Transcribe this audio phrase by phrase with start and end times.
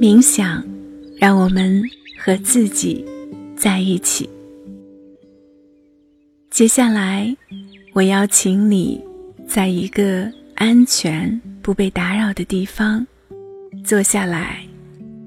[0.00, 0.64] 冥想，
[1.16, 1.82] 让我们
[2.16, 3.04] 和自己
[3.56, 4.30] 在一起。
[6.50, 7.36] 接下来，
[7.94, 9.02] 我邀请你
[9.48, 13.04] 在一个安全、不被打扰的地方
[13.84, 14.64] 坐下来，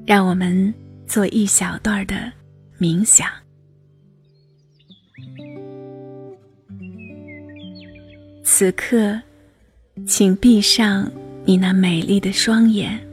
[0.05, 0.73] 让我们
[1.05, 2.31] 做一小段的
[2.79, 3.27] 冥想。
[8.41, 9.21] 此刻，
[10.07, 11.11] 请闭上
[11.43, 13.05] 你那美丽的双眼。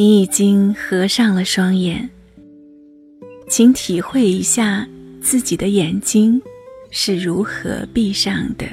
[0.00, 2.08] 你已经合上了双眼，
[3.50, 4.88] 请体会一下
[5.20, 6.40] 自己的眼睛
[6.90, 8.64] 是如何闭上的。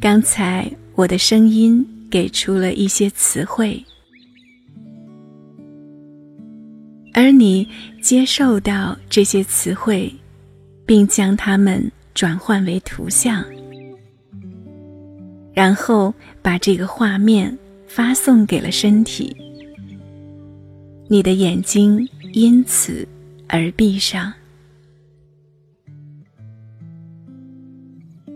[0.00, 3.84] 刚才我的声音给出了一些词汇，
[7.14, 7.68] 而你
[8.00, 10.08] 接受到这些词汇，
[10.86, 13.44] 并将它们转换为图像，
[15.52, 17.52] 然后把这个画面。
[17.94, 19.36] 发送给了身体，
[21.06, 23.06] 你的眼睛因此
[23.46, 24.32] 而闭上。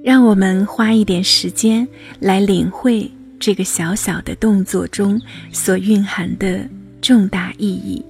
[0.01, 1.87] 让我们花一点时间
[2.21, 6.65] 来领会这个小小的动作中所蕴含的
[7.03, 8.01] 重大意义，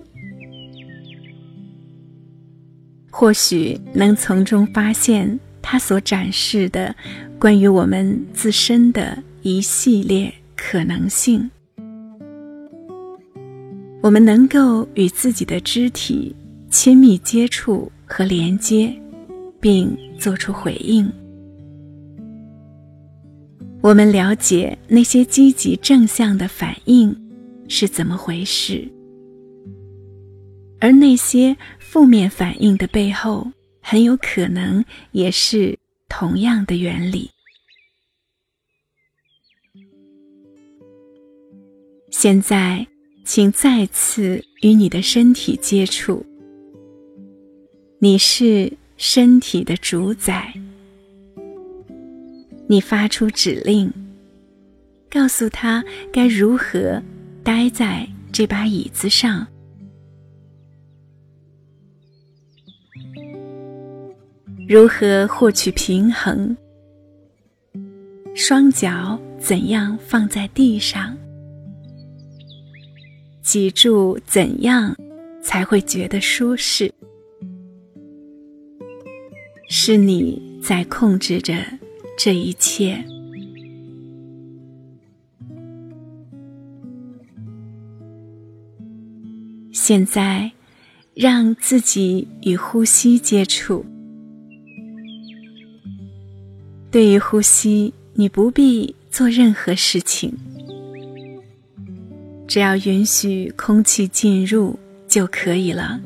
[3.11, 6.95] 或许能从中发现它所展示的
[7.39, 10.31] 关于我们自身的一系列。
[10.61, 11.49] 可能性，
[14.03, 16.35] 我们能够与自己的肢体
[16.69, 18.93] 亲密接触和连接，
[19.61, 21.11] 并做出回应。
[23.81, 27.17] 我们了解那些积极正向的反应
[27.69, 28.87] 是怎么回事，
[30.81, 33.47] 而那些负面反应的背后，
[33.81, 37.31] 很有可能也是同样的原理。
[42.11, 42.87] 现在，
[43.25, 46.25] 请再次与你的身体接触。
[48.01, 50.53] 你是身体的主宰，
[52.67, 53.93] 你发出指令，
[55.11, 57.01] 告诉他该如何
[57.45, 59.47] 待在这把椅子上，
[64.67, 66.57] 如何获取平衡，
[68.35, 71.17] 双脚怎样放在地上。
[73.49, 74.95] 记住怎样
[75.43, 76.93] 才会觉得舒适？
[79.71, 81.55] 是你在控制着
[82.19, 83.03] 这一切。
[89.73, 90.53] 现在，
[91.15, 93.83] 让自己与呼吸接触。
[96.91, 100.37] 对于呼吸，你不必做任何事情。
[102.49, 104.77] 只要允许空气进入
[105.07, 106.01] 就可以了。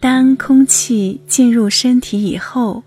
[0.00, 2.82] 当空气进入身体以后，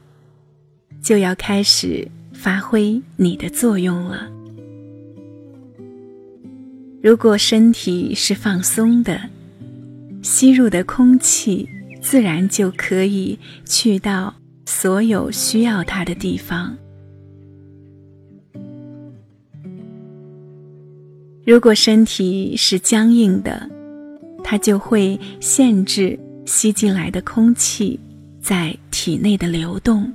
[1.02, 4.30] 就要开始发挥你的作用了。
[7.02, 9.20] 如果身体是放松的，
[10.22, 11.68] 吸入的空气
[12.02, 14.34] 自然就可以去到
[14.66, 16.78] 所有需要它的地方。
[21.48, 23.70] 如果身体是僵硬的，
[24.44, 27.98] 它就会限制吸进来的空气
[28.42, 30.12] 在体内的流动。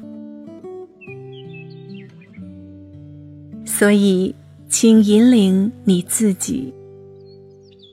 [3.65, 4.35] 所以，
[4.69, 6.71] 请引领你自己，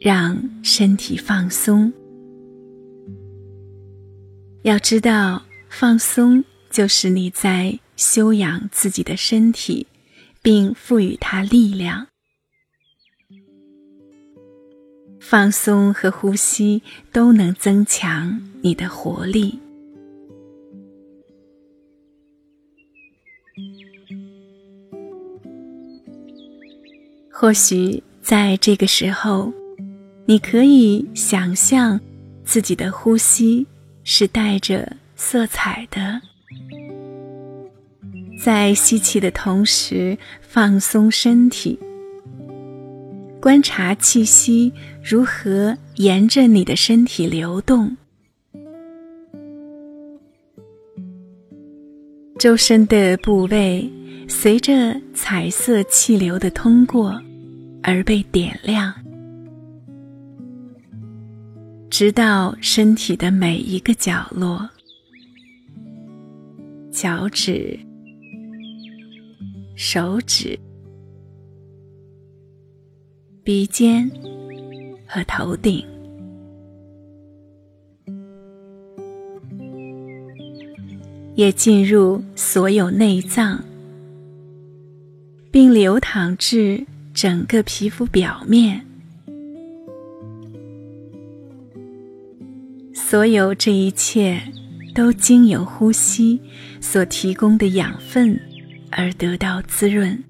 [0.02, 1.94] 让身体放松。
[4.64, 9.88] 要知道，放松就是你在修养自己的身体，
[10.42, 12.06] 并赋予它力量。
[15.20, 16.82] 放松和呼吸
[17.12, 19.60] 都能增强你的活力。
[27.32, 29.54] 或许在这个时候，
[30.26, 32.00] 你可以想象
[32.44, 33.66] 自己的呼吸
[34.04, 36.20] 是带着色彩的，
[38.44, 41.80] 在吸气的同时放松身体。
[43.42, 44.72] 观察气息
[45.02, 47.96] 如何沿着你的身体流动，
[52.38, 53.90] 周身的部位
[54.28, 57.18] 随着彩色气流的通过
[57.82, 58.94] 而被点亮，
[61.90, 64.70] 直到身体的每一个角落：
[66.92, 67.80] 脚趾、
[69.78, 70.60] 手指、
[73.44, 74.10] 鼻尖
[75.08, 75.84] 和头顶，
[81.36, 83.64] 也进入所有内脏，
[85.50, 88.86] 并流淌至整个皮肤表面。
[92.94, 94.40] 所有这一切，
[94.94, 96.40] 都经由呼吸
[96.80, 98.40] 所提供的养分
[98.92, 100.24] 而得到滋润。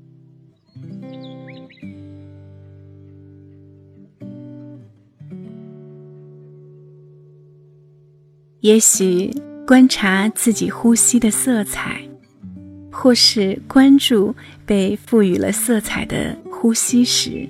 [8.61, 9.33] 也许
[9.65, 12.01] 观察自己呼吸的色彩，
[12.91, 14.35] 或是关注
[14.65, 17.47] 被赋予了色彩的呼吸时，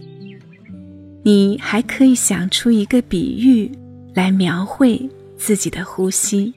[1.24, 3.72] 你还可以想出一个比喻
[4.14, 5.10] 来描绘。
[5.42, 6.54] 自己的呼吸，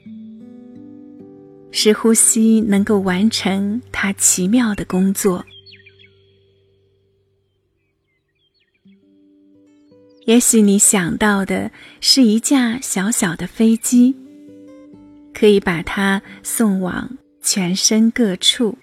[1.71, 5.45] 使呼吸能够完成它奇妙的工作。
[10.25, 11.71] 也许你想到的
[12.01, 14.13] 是一架小小的飞机，
[15.43, 18.73] 可以把它送往全身各处；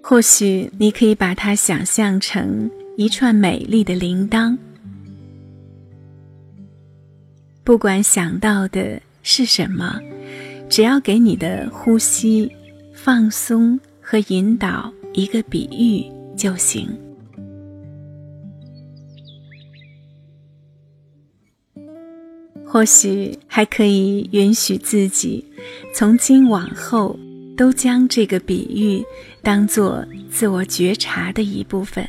[0.00, 4.56] 或许你可以把它想象成一串美丽的铃铛。
[7.64, 9.98] 不管想到的是什么，
[10.68, 12.48] 只要给你的呼吸
[12.94, 16.88] 放松和引导一个比喻就行。
[22.72, 25.44] 或许还可以允许自己，
[25.92, 27.18] 从今往后
[27.56, 29.04] 都将这个比喻
[29.42, 32.08] 当做自我觉察的一部分，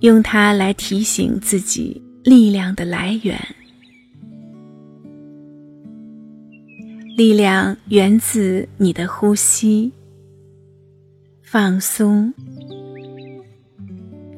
[0.00, 2.02] 用它来提醒自己。
[2.24, 3.38] 力量的来源，
[7.18, 9.92] 力量源自你的呼吸，
[11.42, 12.32] 放松，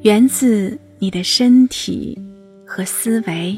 [0.01, 2.19] 源自你的身体。
[2.67, 3.57] 和思维。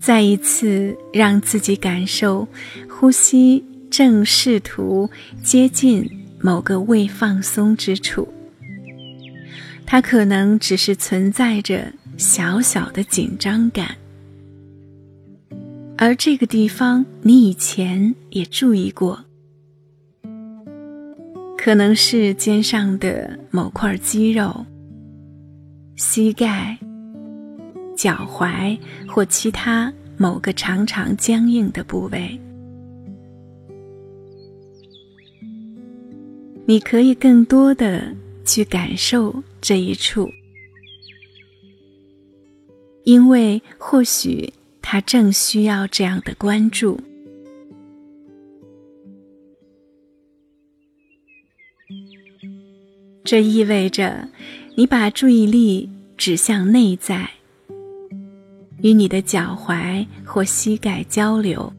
[0.00, 2.48] 再一次让自己感受
[2.88, 3.64] 呼吸。
[3.90, 5.08] 正试图
[5.42, 6.06] 接近
[6.42, 8.28] 某个未放松之处，
[9.86, 13.96] 它可能只是存在着小小的紧张感，
[15.96, 19.24] 而这个地方你以前也注意过，
[21.60, 24.64] 可能是肩上的某块肌肉、
[25.96, 26.78] 膝盖、
[27.96, 28.78] 脚踝
[29.08, 32.40] 或其他某个常常僵硬的部位。
[36.64, 38.14] 你可以更多的
[38.44, 40.30] 去感受这一处，
[43.02, 47.00] 因为或许他正需要这样的关注。
[53.30, 54.26] 这意味着
[54.74, 57.28] 你把注意力指向内在，
[58.80, 61.70] 与你的脚踝或膝盖交流，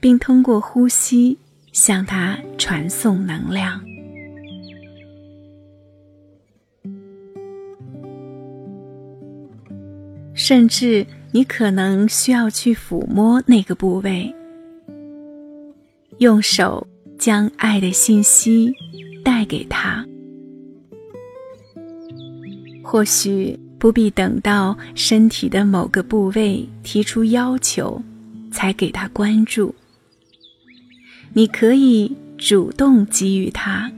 [0.00, 1.38] 并通过呼吸。
[1.72, 3.80] 向它传送能量，
[10.34, 14.34] 甚至你可能需要去抚摸那个部位，
[16.18, 18.72] 用手将爱的信息
[19.22, 20.04] 带给他。
[22.90, 28.02] 或许不必等到身体的某个部位提出要求，
[28.50, 29.72] 才给他关注。
[31.32, 33.88] 你可以主动给予他，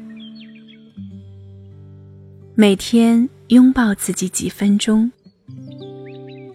[2.55, 5.11] 每天拥抱自己几分钟，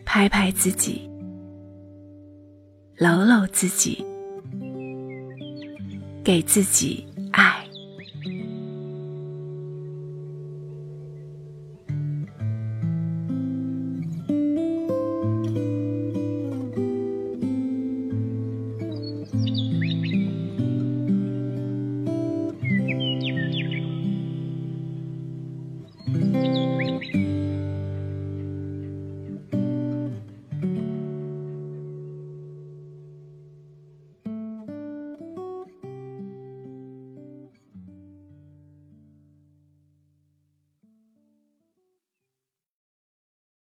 [0.06, 1.10] 拍拍自己，
[2.98, 4.06] 搂搂自己，
[6.24, 7.67] 给自己爱。
[26.14, 26.67] う